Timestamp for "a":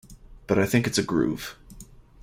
0.97-1.03